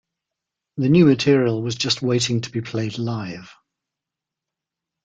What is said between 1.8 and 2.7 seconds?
waiting to be